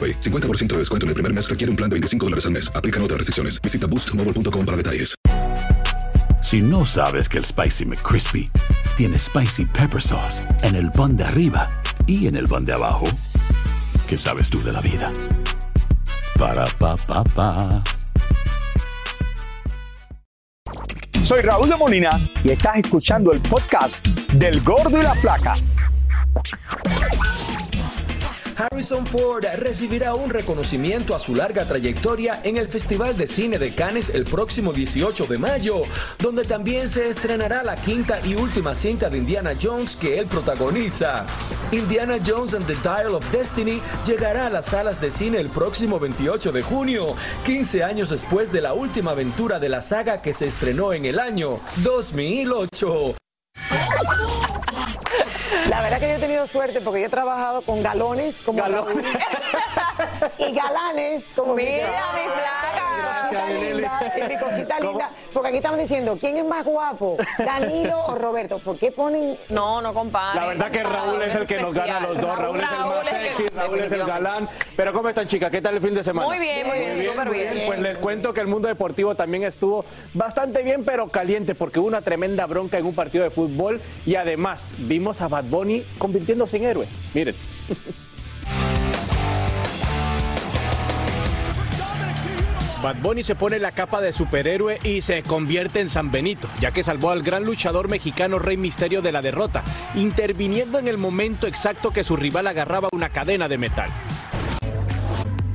AroPay. 0.01 0.19
50% 0.19 0.67
de 0.67 0.77
descuento 0.77 1.05
en 1.05 1.09
el 1.09 1.13
primer 1.15 1.33
mes 1.33 1.49
requiere 1.49 1.69
un 1.69 1.75
plan 1.75 1.89
de 1.89 1.95
25 1.95 2.25
dólares 2.25 2.45
al 2.45 2.51
mes. 2.51 2.71
Aplican 2.73 3.03
otras 3.03 3.17
restricciones. 3.17 3.61
Visita 3.61 3.87
boostmobile.com 3.87 4.65
para 4.65 4.77
detalles. 4.77 5.15
Si 6.41 6.61
no 6.61 6.85
sabes 6.85 7.29
que 7.29 7.37
el 7.37 7.45
Spicy 7.45 7.85
McCrispy 7.85 8.49
tiene 8.97 9.17
Spicy 9.17 9.65
Pepper 9.65 10.01
Sauce 10.01 10.41
en 10.63 10.75
el 10.75 10.91
pan 10.91 11.15
de 11.15 11.23
arriba 11.23 11.69
y 12.07 12.27
en 12.27 12.35
el 12.35 12.47
pan 12.47 12.65
de 12.65 12.73
abajo, 12.73 13.05
¿qué 14.07 14.17
sabes 14.17 14.49
tú 14.49 14.61
de 14.63 14.71
la 14.71 14.81
vida? 14.81 15.11
Para, 16.37 16.65
pa, 16.65 16.95
pa, 16.97 17.23
pa. 17.23 17.83
Soy 21.23 21.41
Raúl 21.41 21.69
de 21.69 21.77
Molina 21.77 22.19
y 22.43 22.49
estás 22.49 22.77
escuchando 22.77 23.31
el 23.31 23.39
podcast 23.41 24.05
del 24.33 24.61
Gordo 24.61 24.99
y 24.99 25.03
la 25.03 25.13
Flaca. 25.13 25.55
Harrison 28.61 29.07
Ford 29.07 29.43
recibirá 29.57 30.13
un 30.13 30.29
reconocimiento 30.29 31.15
a 31.15 31.19
su 31.19 31.33
larga 31.33 31.65
trayectoria 31.65 32.41
en 32.43 32.57
el 32.57 32.67
Festival 32.67 33.17
de 33.17 33.25
Cine 33.25 33.57
de 33.57 33.73
Cannes 33.73 34.09
el 34.09 34.25
próximo 34.25 34.71
18 34.71 35.25
de 35.25 35.39
mayo, 35.39 35.81
donde 36.19 36.43
también 36.43 36.87
se 36.87 37.09
estrenará 37.09 37.63
la 37.63 37.75
quinta 37.75 38.19
y 38.23 38.35
última 38.35 38.75
cinta 38.75 39.09
de 39.09 39.17
Indiana 39.17 39.53
Jones 39.59 39.95
que 39.95 40.19
él 40.19 40.27
protagoniza. 40.27 41.25
Indiana 41.71 42.19
Jones 42.23 42.53
and 42.53 42.67
the 42.67 42.75
Dial 42.83 43.15
of 43.15 43.31
Destiny 43.31 43.81
llegará 44.05 44.45
a 44.45 44.49
las 44.51 44.67
salas 44.67 45.01
de 45.01 45.09
cine 45.09 45.39
el 45.39 45.49
próximo 45.49 45.99
28 45.99 46.51
de 46.51 46.61
junio, 46.61 47.15
15 47.45 47.83
años 47.83 48.11
después 48.11 48.51
de 48.51 48.61
la 48.61 48.73
última 48.73 49.11
aventura 49.11 49.57
de 49.57 49.69
la 49.69 49.81
saga 49.81 50.21
que 50.21 50.33
se 50.33 50.45
estrenó 50.45 50.93
en 50.93 51.05
el 51.05 51.19
año 51.19 51.59
2008. 51.77 53.15
La 55.69 55.81
verdad 55.81 55.99
que 55.99 56.07
yo 56.07 56.13
he 56.15 56.19
tenido 56.19 56.47
suerte 56.47 56.81
porque 56.81 57.01
yo 57.01 57.07
he 57.07 57.09
trabajado 57.09 57.61
con 57.61 57.83
galones 57.83 58.35
como 58.41 58.59
y 60.37 60.51
galanes 60.53 61.23
como 61.35 61.55
Mira, 61.55 61.87
mi 62.13 62.25
flaca. 63.31 63.47
cosita 63.47 63.59
linda, 63.71 64.13
y 64.17 64.21
mi 64.29 64.37
cosita 64.39 64.79
linda. 64.79 65.11
Porque 65.33 65.47
aquí 65.49 65.57
estamos 65.57 65.79
diciendo, 65.79 66.17
¿quién 66.19 66.37
es 66.37 66.45
más 66.45 66.63
guapo? 66.65 67.17
¿Danilo 67.37 67.99
o 68.05 68.15
Roberto? 68.15 68.59
¿Por 68.59 68.77
qué 68.77 68.91
ponen...? 68.91 69.37
No, 69.49 69.81
no 69.81 69.93
compare. 69.93 70.39
La 70.39 70.47
verdad 70.47 70.71
que 70.71 70.83
Raúl 70.83 71.21
es 71.21 71.35
el 71.35 71.47
que 71.47 71.61
nos 71.61 71.73
gana 71.73 71.97
a 71.97 71.99
los 72.01 72.19
dos. 72.21 72.37
Raúl 72.37 72.59
es 72.59 72.71
el 72.71 72.79
más 72.79 73.07
que- 73.09 73.33
sexy, 73.33 73.47
Raúl 73.55 73.79
es 73.79 73.91
el 73.91 74.05
galán. 74.05 74.49
Pero 74.75 74.93
¿cómo 74.93 75.09
están, 75.09 75.27
chicas? 75.27 75.49
¿Qué 75.51 75.61
tal 75.61 75.75
el 75.75 75.81
fin 75.81 75.93
de 75.93 76.03
semana? 76.03 76.27
Muy 76.27 76.39
bien, 76.39 76.67
muy 76.67 76.79
bien, 76.79 76.97
súper 77.03 77.29
bien. 77.29 77.53
Pues 77.65 77.79
les 77.79 77.97
cuento 77.97 78.33
que 78.33 78.41
el 78.41 78.47
mundo 78.47 78.67
deportivo 78.67 79.15
también 79.15 79.43
estuvo 79.43 79.85
bastante 80.13 80.63
bien, 80.63 80.83
pero 80.83 81.07
caliente, 81.09 81.55
porque 81.55 81.79
hubo 81.79 81.87
una 81.87 82.01
tremenda 82.01 82.45
bronca 82.45 82.77
en 82.77 82.85
un 82.85 82.95
partido 82.95 83.23
de 83.23 83.29
fútbol 83.29 83.81
y 84.05 84.15
además 84.15 84.71
vimos 84.77 85.21
a 85.21 85.27
Bad 85.27 85.45
Bunny 85.45 85.83
convirtiéndose 85.97 86.57
en 86.57 86.63
héroe. 86.65 86.87
Miren. 87.13 87.35
Bad 92.81 92.95
Bunny 92.95 93.23
se 93.23 93.35
pone 93.35 93.59
la 93.59 93.73
capa 93.73 94.01
de 94.01 94.11
superhéroe 94.11 94.79
y 94.83 95.01
se 95.01 95.21
convierte 95.21 95.81
en 95.81 95.89
San 95.89 96.09
Benito, 96.09 96.49
ya 96.59 96.71
que 96.71 96.83
salvó 96.83 97.11
al 97.11 97.21
gran 97.21 97.43
luchador 97.43 97.87
mexicano 97.87 98.39
Rey 98.39 98.57
Misterio 98.57 99.03
de 99.03 99.11
la 99.11 99.21
derrota, 99.21 99.63
interviniendo 99.93 100.79
en 100.79 100.87
el 100.87 100.97
momento 100.97 101.45
exacto 101.45 101.91
que 101.91 102.03
su 102.03 102.15
rival 102.15 102.47
agarraba 102.47 102.89
una 102.91 103.09
cadena 103.09 103.47
de 103.47 103.59
metal. 103.59 103.89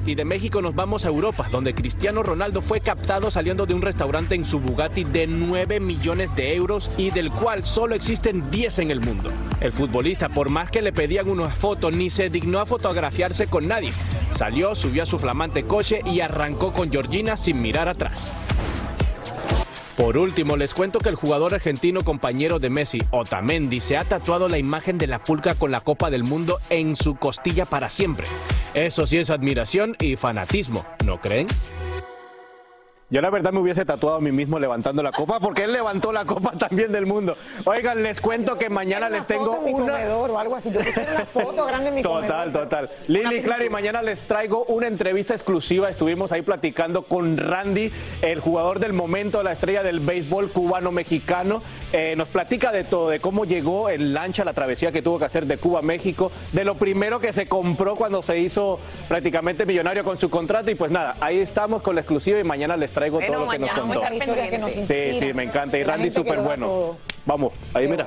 Y 0.06 0.14
de 0.14 0.24
México 0.24 0.62
nos 0.62 0.76
vamos 0.76 1.04
a 1.04 1.08
Europa, 1.08 1.48
donde 1.50 1.74
Cristiano 1.74 2.22
Ronaldo 2.22 2.62
fue 2.62 2.80
captado 2.80 3.28
saliendo 3.32 3.66
de 3.66 3.74
un 3.74 3.82
restaurante 3.82 4.36
en 4.36 4.44
su 4.44 4.60
Bugatti 4.60 5.02
de 5.02 5.26
9 5.26 5.80
millones 5.80 6.34
de 6.36 6.54
euros 6.54 6.92
y 6.96 7.10
del 7.10 7.32
cual 7.32 7.66
solo 7.66 7.96
existen 7.96 8.48
10 8.48 8.78
en 8.78 8.90
el 8.92 9.00
mundo. 9.00 9.28
El 9.60 9.72
futbolista, 9.72 10.28
por 10.28 10.48
más 10.48 10.70
que 10.70 10.80
le 10.80 10.92
pedían 10.92 11.28
una 11.28 11.50
foto, 11.50 11.90
ni 11.90 12.08
se 12.08 12.30
dignó 12.30 12.60
a 12.60 12.66
fotografiarse 12.66 13.48
con 13.48 13.66
nadie. 13.66 13.90
Salió, 14.30 14.76
subió 14.76 15.02
a 15.02 15.06
su 15.06 15.18
flamante 15.18 15.64
coche 15.64 16.02
y 16.04 16.20
arrancó 16.20 16.72
con 16.72 16.90
Georgina 16.90 17.36
sin 17.36 17.60
mirar 17.60 17.88
atrás. 17.88 18.40
Por 19.96 20.18
último, 20.18 20.58
les 20.58 20.74
cuento 20.74 20.98
que 20.98 21.08
el 21.08 21.14
jugador 21.14 21.54
argentino 21.54 22.02
compañero 22.02 22.58
de 22.58 22.68
Messi, 22.68 22.98
Otamendi, 23.12 23.80
se 23.80 23.96
ha 23.96 24.04
tatuado 24.04 24.46
la 24.48 24.58
imagen 24.58 24.98
de 24.98 25.06
la 25.06 25.22
pulga 25.22 25.54
con 25.54 25.70
la 25.70 25.80
Copa 25.80 26.10
del 26.10 26.22
Mundo 26.22 26.58
en 26.68 26.96
su 26.96 27.16
costilla 27.16 27.64
para 27.64 27.88
siempre. 27.88 28.26
Eso 28.74 29.06
sí 29.06 29.16
es 29.16 29.30
admiración 29.30 29.96
y 29.98 30.16
fanatismo, 30.16 30.84
¿no 31.06 31.18
creen? 31.18 31.46
Yo 33.08 33.20
la 33.20 33.30
verdad 33.30 33.52
me 33.52 33.60
hubiese 33.60 33.84
tatuado 33.84 34.16
a 34.16 34.20
mí 34.20 34.32
mismo 34.32 34.58
levantando 34.58 35.00
la 35.00 35.12
copa 35.12 35.38
porque 35.38 35.62
él 35.62 35.72
levantó 35.72 36.10
la 36.12 36.24
copa 36.24 36.50
también 36.58 36.90
del 36.90 37.06
mundo. 37.06 37.36
Oigan, 37.64 38.02
les 38.02 38.20
cuento 38.20 38.58
que 38.58 38.68
mañana 38.68 39.08
les 39.08 39.24
tengo 39.28 39.44
foto 39.44 39.58
en 39.58 39.64
mi 39.64 39.72
una... 39.74 39.92
comedor 39.92 40.30
o 40.32 40.38
algo 40.40 40.56
así. 40.56 40.72
Yo 40.72 40.80
quisiera 40.80 41.12
una 41.12 41.24
foto 41.24 41.66
grande 41.66 41.88
en 41.90 41.94
mi 41.94 42.02
Total, 42.02 42.50
comedor. 42.50 42.62
total. 42.64 42.90
Lili, 43.06 43.42
claro, 43.42 43.64
y 43.64 43.70
mañana 43.70 44.02
les 44.02 44.24
traigo 44.24 44.64
una 44.64 44.88
entrevista 44.88 45.34
exclusiva. 45.34 45.88
Estuvimos 45.88 46.32
ahí 46.32 46.42
platicando 46.42 47.02
con 47.04 47.36
Randy, 47.36 47.92
el 48.22 48.40
jugador 48.40 48.80
del 48.80 48.92
momento, 48.92 49.40
la 49.44 49.52
estrella 49.52 49.84
del 49.84 50.00
béisbol 50.00 50.50
cubano-mexicano. 50.50 51.62
Eh, 51.92 52.14
nos 52.16 52.26
platica 52.26 52.72
de 52.72 52.82
todo, 52.82 53.08
de 53.10 53.20
cómo 53.20 53.44
llegó 53.44 53.88
en 53.88 54.14
lancha 54.14 54.44
la 54.44 54.52
travesía 54.52 54.90
que 54.90 55.00
tuvo 55.02 55.20
que 55.20 55.26
hacer 55.26 55.46
de 55.46 55.58
Cuba 55.58 55.78
a 55.78 55.82
México, 55.82 56.32
de 56.52 56.64
lo 56.64 56.74
primero 56.74 57.20
que 57.20 57.32
se 57.32 57.46
compró 57.46 57.94
cuando 57.94 58.20
se 58.22 58.38
hizo 58.38 58.80
prácticamente 59.08 59.64
millonario 59.64 60.02
con 60.02 60.18
su 60.18 60.28
contrato. 60.28 60.72
Y 60.72 60.74
pues 60.74 60.90
nada, 60.90 61.14
ahí 61.20 61.38
estamos 61.38 61.82
con 61.82 61.94
la 61.94 62.00
exclusiva 62.00 62.40
y 62.40 62.44
mañana 62.44 62.76
les 62.76 62.95
traigo 62.96 63.18
Bueno, 63.18 63.34
todo 63.34 63.44
lo 63.44 63.50
que 63.50 63.58
nos 63.58 63.70
contó. 63.70 64.00
que 64.50 64.58
nos 64.58 64.72
Sí, 64.72 65.18
sí, 65.20 65.34
me 65.34 65.44
encanta. 65.44 65.76
Y 65.78 65.84
La 65.84 65.92
Randy 65.92 66.10
súper 66.10 66.40
bueno. 66.40 66.66
todo. 66.66 66.96
Vamos, 67.26 67.52
ahí 67.74 67.86
mira. 67.86 68.06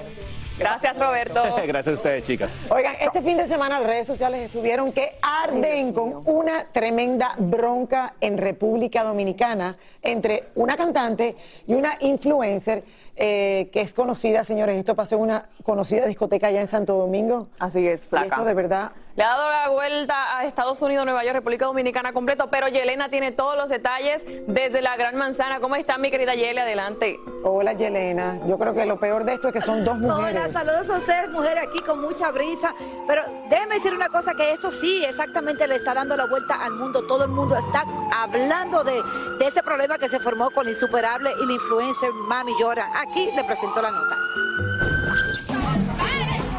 Gracias, 0.58 1.00
Roberto. 1.00 1.41
Gracias 1.67 1.88
a 1.88 1.96
ustedes, 1.96 2.25
chicas. 2.25 2.50
Oigan, 2.69 2.96
este 3.00 3.22
fin 3.22 3.38
de 3.38 3.48
semana 3.48 3.79
las 3.79 3.88
redes 3.88 4.08
sociales 4.08 4.41
estuvieron 4.41 4.91
que 4.91 5.15
arden 5.22 5.93
con 5.93 6.24
una 6.25 6.65
tremenda 6.65 7.36
bronca 7.38 8.15
en 8.19 8.38
República 8.38 9.03
Dominicana 9.03 9.77
entre 10.01 10.50
una 10.55 10.75
cantante 10.75 11.38
y 11.65 11.75
una 11.75 11.96
influencer 12.01 12.84
eh, 13.21 13.69
que 13.73 13.81
es 13.81 13.93
conocida, 13.93 14.43
señores. 14.45 14.77
Esto 14.77 14.95
pasó 14.95 15.15
en 15.15 15.21
una 15.21 15.49
conocida 15.63 16.05
discoteca 16.05 16.47
allá 16.47 16.61
en 16.61 16.67
Santo 16.67 16.95
Domingo. 16.95 17.47
Así 17.59 17.85
es, 17.88 18.05
Y 18.05 18.09
flaca. 18.09 18.27
esto 18.27 18.45
de 18.45 18.53
verdad. 18.53 18.91
Le 19.15 19.23
ha 19.25 19.29
dado 19.35 19.49
la 19.49 19.69
vuelta 19.69 20.38
a 20.38 20.45
Estados 20.45 20.81
Unidos, 20.81 21.03
Nueva 21.03 21.23
York, 21.25 21.33
República 21.35 21.65
Dominicana 21.65 22.13
completo, 22.13 22.47
pero 22.49 22.69
Yelena 22.69 23.09
tiene 23.09 23.33
todos 23.33 23.57
los 23.57 23.69
detalles 23.69 24.25
desde 24.47 24.81
la 24.81 24.95
Gran 24.95 25.17
Manzana. 25.17 25.59
¿Cómo 25.59 25.75
está 25.75 25.97
mi 25.97 26.09
querida 26.09 26.35
Yele? 26.35 26.61
Adelante. 26.61 27.19
Hola, 27.43 27.73
Yelena. 27.73 28.39
Yo 28.47 28.57
creo 28.57 28.73
que 28.73 28.85
lo 28.85 28.97
peor 28.97 29.25
de 29.25 29.33
esto 29.33 29.49
es 29.49 29.53
que 29.53 29.59
son 29.61 29.83
dos 29.83 29.97
mujeres. 29.97 30.41
Hola, 30.45 30.53
saludos 30.53 30.89
a 30.89 30.97
ustedes, 30.99 31.29
mujeres, 31.31 31.65
aquí 31.67 31.79
con 31.79 31.99
mucha 31.99 32.31
brisa. 32.31 32.73
Pero 33.07 33.23
déjeme 33.49 33.75
decir 33.75 33.93
una 33.93 34.07
cosa, 34.07 34.35
que 34.35 34.53
esto 34.53 34.71
sí 34.71 35.03
exactamente 35.03 35.67
le 35.67 35.75
está 35.75 35.93
dando 35.93 36.15
la 36.15 36.25
vuelta 36.25 36.55
al 36.63 36.71
mundo. 36.71 37.05
Todo 37.05 37.25
el 37.25 37.29
mundo 37.31 37.57
está 37.57 37.83
hablando 38.15 38.85
de, 38.85 39.01
de 39.38 39.47
ese 39.47 39.61
problema 39.63 39.97
que 39.97 40.07
se 40.07 40.19
formó 40.19 40.49
con 40.51 40.63
la 40.65 40.71
insuperable 40.71 41.31
y 41.43 41.45
la 41.45 41.53
influencer 41.53 42.11
Mami 42.13 42.53
Llora. 42.57 42.88
Aquí 42.95 43.08
le 43.15 43.43
presento 43.43 43.81
la 43.81 43.91
nota. 43.91 44.15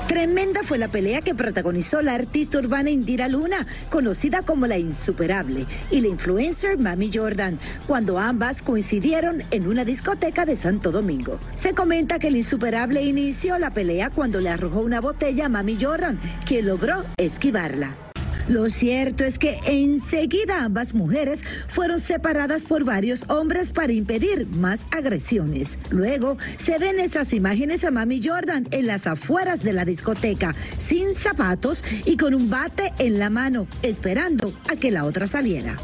Tremenda 0.07 0.63
fue 0.65 0.77
la 0.77 0.89
pelea 0.89 1.23
que 1.23 1.37
protagonizó 1.37 2.03
la 2.03 2.15
artista 2.15 2.59
urbana 2.59 2.91
Indira 2.91 3.29
Luna, 3.29 3.67
conocida 3.91 4.43
como 4.43 4.67
la 4.67 4.77
insuperable, 4.77 5.67
y 5.91 6.01
la 6.01 6.09
influencer 6.09 6.79
Mami 6.79 7.11
Jordan, 7.15 7.59
cuando 7.87 8.19
ambas 8.19 8.61
coincidieron 8.63 9.45
en 9.53 9.69
una 9.69 9.85
discoteca 9.85 10.45
de 10.45 10.57
Santo 10.57 10.91
Domingo. 10.91 11.39
Se 11.55 11.75
comenta 11.75 12.19
que 12.19 12.27
el 12.27 12.37
insuperable 12.37 13.03
inició 13.03 13.57
la 13.59 13.71
pelea 13.71 14.11
cuando 14.11 14.41
le 14.41 14.51
arrojó 14.51 14.81
una 14.81 15.01
botella 15.01 15.47
a 15.47 15.49
Mami 15.49 15.79
Jordan, 15.81 16.19
quien 16.45 16.67
logró 16.67 17.05
esquivarla. 17.17 18.10
Lo 18.51 18.69
cierto 18.69 19.23
es 19.23 19.39
que 19.39 19.61
enseguida 19.65 20.65
ambas 20.65 20.93
mujeres 20.93 21.45
fueron 21.69 22.01
separadas 22.01 22.65
por 22.65 22.83
varios 22.83 23.25
hombres 23.29 23.71
para 23.71 23.93
impedir 23.93 24.49
más 24.57 24.87
agresiones. 24.91 25.79
Luego 25.91 26.37
se 26.57 26.77
ven 26.77 26.99
estas 26.99 27.33
imágenes 27.33 27.85
a 27.85 27.93
Mami 27.93 28.21
Jordan 28.21 28.67
en 28.73 28.89
las 28.89 29.07
afueras 29.07 29.63
de 29.63 29.73
la 29.73 29.85
discoteca, 29.85 30.53
sin 30.79 31.15
zapatos 31.15 31.85
y 32.05 32.17
con 32.17 32.35
un 32.35 32.51
bate 32.51 32.93
en 32.99 33.21
la 33.21 33.31
mano, 33.31 33.69
esperando 33.83 34.53
a 34.69 34.75
que 34.75 34.91
la 34.91 35.05
otra 35.05 35.29
saliera. 35.29 35.77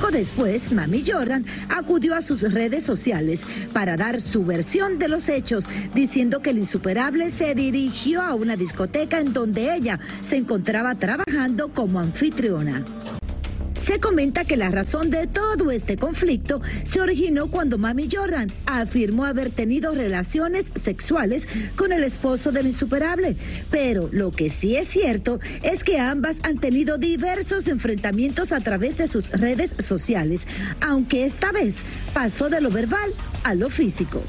Poco 0.00 0.12
después, 0.12 0.70
Mami 0.70 1.02
Jordan 1.04 1.44
acudió 1.68 2.14
a 2.14 2.22
sus 2.22 2.42
redes 2.54 2.84
sociales 2.84 3.42
para 3.72 3.96
dar 3.96 4.20
su 4.20 4.44
versión 4.44 5.00
de 5.00 5.08
los 5.08 5.28
hechos, 5.28 5.68
diciendo 5.92 6.40
que 6.40 6.50
el 6.50 6.58
insuperable 6.58 7.30
se 7.30 7.52
dirigió 7.56 8.22
a 8.22 8.34
una 8.34 8.54
discoteca 8.54 9.18
en 9.18 9.32
donde 9.32 9.74
ella 9.74 9.98
se 10.22 10.36
encontraba 10.36 10.94
trabajando 10.94 11.72
como 11.72 11.98
anfitriona. 11.98 12.84
Se 13.88 14.00
comenta 14.00 14.44
que 14.44 14.58
la 14.58 14.70
razón 14.70 15.08
de 15.08 15.26
todo 15.26 15.70
este 15.70 15.96
conflicto 15.96 16.60
se 16.82 17.00
originó 17.00 17.50
cuando 17.50 17.78
Mami 17.78 18.06
Jordan 18.12 18.52
afirmó 18.66 19.24
haber 19.24 19.50
tenido 19.50 19.94
relaciones 19.94 20.70
sexuales 20.74 21.48
con 21.74 21.92
el 21.92 22.04
esposo 22.04 22.52
del 22.52 22.66
insuperable. 22.66 23.34
Pero 23.70 24.10
lo 24.12 24.30
que 24.30 24.50
sí 24.50 24.76
es 24.76 24.88
cierto 24.88 25.40
es 25.62 25.84
que 25.84 25.98
ambas 25.98 26.36
han 26.42 26.58
tenido 26.58 26.98
diversos 26.98 27.66
enfrentamientos 27.66 28.52
a 28.52 28.60
través 28.60 28.98
de 28.98 29.08
sus 29.08 29.30
redes 29.30 29.74
sociales, 29.78 30.46
aunque 30.82 31.24
esta 31.24 31.50
vez 31.50 31.76
pasó 32.12 32.50
de 32.50 32.60
lo 32.60 32.70
verbal 32.70 33.10
a 33.42 33.54
lo 33.54 33.70
físico. 33.70 34.22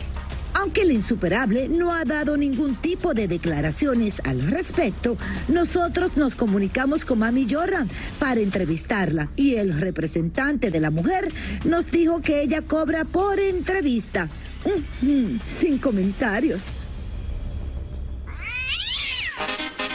Aunque 0.59 0.81
el 0.81 0.91
insuperable 0.91 1.69
no 1.69 1.93
ha 1.93 2.03
dado 2.03 2.35
ningún 2.35 2.75
tipo 2.75 3.13
de 3.13 3.29
declaraciones 3.29 4.21
al 4.25 4.41
respecto, 4.51 5.17
nosotros 5.47 6.17
nos 6.17 6.35
comunicamos 6.35 7.05
con 7.05 7.19
Mami 7.19 7.47
Jordan 7.49 7.87
para 8.19 8.41
entrevistarla 8.41 9.29
y 9.37 9.55
el 9.55 9.79
representante 9.79 10.69
de 10.69 10.81
la 10.81 10.91
mujer 10.91 11.31
nos 11.63 11.89
dijo 11.89 12.21
que 12.21 12.41
ella 12.41 12.61
cobra 12.61 13.05
por 13.05 13.39
entrevista. 13.39 14.27
sin 15.45 15.77
comentarios. 15.77 16.73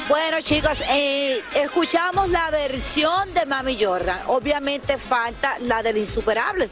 Bueno, 0.09 0.40
chicos, 0.40 0.78
eh, 0.90 1.40
escuchamos 1.56 2.30
la 2.30 2.50
versión 2.50 3.35
de 3.35 3.44
Mami 3.44 3.76
Jordan. 3.78 4.21
Obviamente 4.28 4.97
falta 4.97 5.59
la 5.61 5.83
del 5.83 5.99
insuperable. 5.99 6.71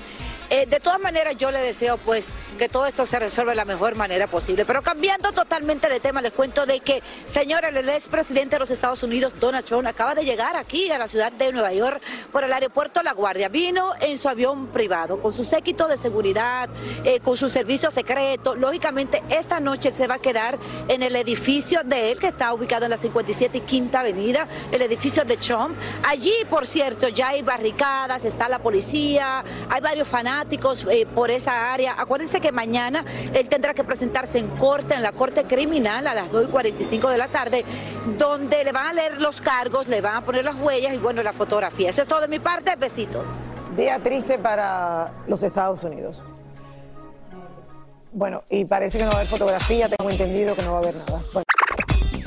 Eh, 0.54 0.66
de 0.66 0.80
todas 0.80 1.00
maneras, 1.00 1.38
yo 1.38 1.50
le 1.50 1.60
deseo 1.60 1.96
pues 1.96 2.34
que 2.58 2.68
todo 2.68 2.84
esto 2.84 3.06
se 3.06 3.18
resuelva 3.18 3.52
de 3.52 3.56
la 3.56 3.64
mejor 3.64 3.96
manera 3.96 4.26
posible. 4.26 4.66
Pero 4.66 4.82
cambiando 4.82 5.32
totalmente 5.32 5.88
de 5.88 5.98
tema, 5.98 6.20
les 6.20 6.32
cuento 6.32 6.66
de 6.66 6.80
que, 6.80 7.02
señora, 7.24 7.70
el 7.70 7.88
expresidente 7.88 8.56
de 8.56 8.60
los 8.60 8.70
Estados 8.70 9.02
Unidos, 9.02 9.32
Donald 9.40 9.64
Trump, 9.64 9.86
acaba 9.86 10.14
de 10.14 10.26
llegar 10.26 10.54
aquí 10.56 10.90
a 10.90 10.98
la 10.98 11.08
ciudad 11.08 11.32
de 11.32 11.52
Nueva 11.52 11.72
York 11.72 12.02
por 12.30 12.44
el 12.44 12.52
aeropuerto 12.52 13.02
La 13.02 13.14
Guardia. 13.14 13.48
Vino 13.48 13.94
en 13.98 14.18
su 14.18 14.28
avión 14.28 14.66
privado, 14.66 15.22
con 15.22 15.32
su 15.32 15.42
séquito 15.42 15.88
de 15.88 15.96
seguridad, 15.96 16.68
eh, 17.02 17.20
con 17.20 17.38
su 17.38 17.48
servicio 17.48 17.90
secreto. 17.90 18.54
Lógicamente, 18.54 19.22
esta 19.30 19.58
noche 19.58 19.90
se 19.90 20.06
va 20.06 20.16
a 20.16 20.18
quedar 20.20 20.58
en 20.86 21.02
el 21.02 21.16
edificio 21.16 21.80
de 21.82 22.12
él, 22.12 22.18
que 22.18 22.26
está 22.26 22.52
ubicado 22.52 22.84
en 22.84 22.90
la 22.90 22.98
57 22.98 23.56
y 23.56 23.60
Quinta 23.62 24.00
Avenida, 24.00 24.46
el 24.70 24.82
edificio 24.82 25.24
de 25.24 25.38
Trump. 25.38 25.78
Allí, 26.02 26.34
por 26.50 26.66
cierto, 26.66 27.08
ya 27.08 27.28
hay 27.28 27.40
barricadas, 27.40 28.26
está 28.26 28.50
la 28.50 28.58
policía, 28.58 29.42
hay 29.70 29.80
varios 29.80 30.06
fanáticos 30.06 30.41
eh, 30.90 31.06
por 31.06 31.30
esa 31.30 31.72
área. 31.72 31.94
Acuérdense 31.98 32.40
que 32.40 32.52
mañana 32.52 33.04
él 33.34 33.48
tendrá 33.48 33.74
que 33.74 33.84
presentarse 33.84 34.38
en 34.38 34.48
corte, 34.48 34.94
en 34.94 35.02
la 35.02 35.12
corte 35.12 35.44
criminal 35.44 36.06
a 36.06 36.14
las 36.14 36.30
2.45 36.30 37.10
de 37.10 37.18
la 37.18 37.28
tarde, 37.28 37.64
donde 38.18 38.64
le 38.64 38.72
van 38.72 38.86
a 38.86 38.92
leer 38.92 39.20
los 39.20 39.40
cargos, 39.40 39.88
le 39.88 40.00
van 40.00 40.16
a 40.16 40.24
poner 40.24 40.44
las 40.44 40.56
huellas 40.56 40.94
y 40.94 40.98
bueno, 40.98 41.22
la 41.22 41.32
fotografía. 41.32 41.90
Eso 41.90 42.02
es 42.02 42.08
todo 42.08 42.20
de 42.20 42.28
mi 42.28 42.38
parte. 42.38 42.74
Besitos. 42.76 43.38
Día 43.76 43.98
triste 43.98 44.38
para 44.38 45.12
los 45.26 45.42
Estados 45.42 45.82
Unidos. 45.84 46.22
Bueno, 48.12 48.42
y 48.50 48.64
parece 48.66 48.98
que 48.98 49.04
no 49.04 49.10
va 49.10 49.16
a 49.16 49.18
haber 49.20 49.28
fotografía, 49.28 49.88
tengo 49.88 50.10
entendido 50.10 50.54
que 50.54 50.62
no 50.62 50.72
va 50.72 50.78
a 50.78 50.80
haber 50.80 50.96
nada. 50.96 51.22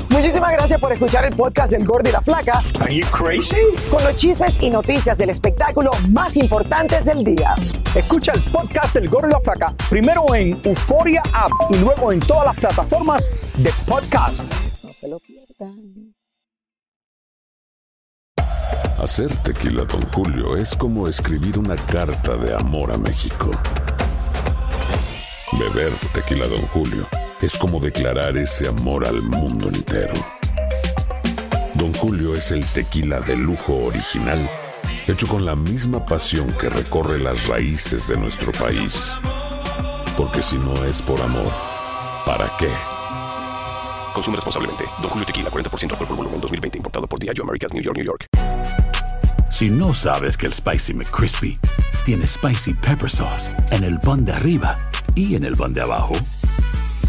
Muchísimas 0.10 0.52
gracias 0.54 0.80
por 0.80 0.92
escuchar 0.94 1.26
el 1.26 1.36
podcast 1.36 1.72
del 1.72 1.86
Gordo 1.86 2.10
y 2.10 2.12
la 2.12 2.22
Flaca. 2.22 2.62
Are 2.80 2.96
you 2.96 3.06
crazy? 3.08 3.58
Con 3.90 4.04
los 4.04 4.16
chismes 4.16 4.52
y 4.62 4.70
noticias 4.70 5.18
del 5.18 5.30
espectáculo 5.30 5.92
más 6.10 6.38
importantes 6.38 7.06
del 7.06 7.24
día. 7.24 7.56
Escucha 7.96 8.34
el 8.34 8.44
podcast 8.46 8.96
del 8.96 9.10
Gordo 9.10 9.28
y 9.28 9.32
la 9.32 9.40
Flaca 9.40 9.74
primero 9.90 10.34
en 10.34 10.60
Euforia 10.64 11.24
App 11.34 11.52
y 11.72 11.78
luego 11.78 12.12
en 12.12 12.20
todas 12.20 12.46
las 12.46 12.56
plataformas 12.56 13.30
de 13.58 13.72
podcast. 13.88 14.44
No 14.84 14.94
se 14.94 15.08
lo 15.08 15.20
pierdan. 15.20 16.14
Hacer 19.02 19.36
tequila, 19.38 19.84
Don 19.84 20.02
Julio, 20.12 20.56
es 20.56 20.76
como 20.76 21.08
escribir 21.08 21.60
una 21.60 21.76
carta 21.76 22.38
de 22.38 22.56
amor 22.56 22.92
a 22.92 22.98
México. 22.98 23.52
Beber 25.60 25.94
tequila, 26.14 26.48
Don 26.48 26.62
Julio 26.68 27.06
es 27.42 27.58
como 27.58 27.80
declarar 27.80 28.38
ese 28.38 28.68
amor 28.68 29.06
al 29.06 29.22
mundo 29.22 29.68
entero. 29.68 30.14
Don 31.76 31.94
Julio 31.94 32.36
es 32.36 32.52
el 32.52 32.66
tequila 32.66 33.20
de 33.20 33.36
lujo 33.36 33.86
original, 33.86 34.50
hecho 35.08 35.28
con 35.28 35.46
la 35.46 35.56
misma 35.56 36.06
pasión 36.06 36.56
que 36.60 36.70
recorre 36.70 37.20
las 37.20 37.48
raíces 37.48 38.08
de 38.08 38.18
nuestro 38.18 38.52
país. 38.54 39.20
Porque 40.16 40.42
si 40.42 40.58
no 40.58 40.86
es 40.86 41.02
por 41.02 41.22
amor, 41.22 41.52
¿para 42.26 42.52
qué? 42.58 42.70
Consume 44.14 44.38
responsablemente. 44.38 44.86
Don 45.02 45.10
Julio 45.10 45.26
Tequila, 45.26 45.50
40% 45.50 45.92
alcohol 45.92 46.08
por 46.08 46.18
volumen, 46.18 46.40
2020. 46.40 46.78
Importado 46.78 47.06
por 47.06 47.20
Diageo 47.20 47.44
Americas, 47.44 47.74
New 47.74 47.84
York, 47.84 47.98
New 47.98 48.06
York. 48.06 48.28
Si 49.52 49.70
no 49.70 49.94
sabes 49.94 50.38
que 50.38 50.46
el 50.46 50.54
Spicy 50.54 50.94
McCrispy 50.94 51.60
tiene 52.06 52.26
Spicy 52.26 52.74
Pepper 52.74 53.10
Sauce 53.10 53.52
en 53.72 53.84
el 53.84 54.00
pan 54.00 54.24
de 54.26 54.32
arriba 54.32 54.78
y 55.16 55.36
en 55.36 55.44
el 55.44 55.56
pan 55.56 55.74
de 55.74 55.82
abajo, 55.82 56.14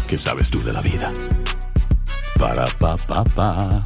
¿Qué 0.07 0.17
sabes 0.17 0.49
tú 0.49 0.63
de 0.63 0.71
la 0.71 0.81
vida? 0.81 1.11
Para 2.39 2.65
pa 2.79 2.95
pa 2.95 3.25
pa. 3.25 3.83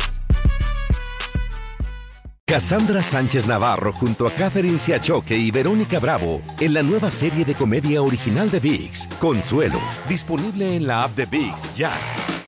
Cassandra 2.45 3.01
Sánchez 3.01 3.47
Navarro 3.47 3.91
junto 3.91 4.27
a 4.27 4.31
Catherine 4.31 4.77
Siachoque 4.77 5.35
y 5.35 5.49
Verónica 5.49 5.99
Bravo 5.99 6.41
en 6.59 6.75
la 6.75 6.83
nueva 6.83 7.09
serie 7.09 7.43
de 7.43 7.55
comedia 7.55 8.03
original 8.03 8.51
de 8.51 8.59
Vix, 8.59 9.07
Consuelo, 9.19 9.79
disponible 10.07 10.75
en 10.75 10.85
la 10.85 11.03
app 11.03 11.15
de 11.15 11.25
Vix 11.25 11.75
ya. 11.75 11.91